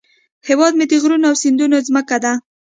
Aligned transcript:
هیواد 0.47 0.73
مې 0.75 0.85
د 0.89 0.93
غرونو 1.01 1.25
او 1.29 1.35
سیندونو 1.43 1.77
زمکه 1.87 2.17
ده 2.23 2.33